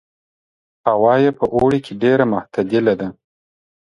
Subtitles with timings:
[0.87, 3.07] هوا یې په اوړي کې ډېره معتدله ده.